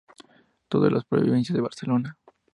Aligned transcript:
Todos 0.67 0.85
de 0.85 0.89
la 0.95 1.01
provincia 1.07 1.53
de 1.53 1.61
Barcelona. 1.61 2.17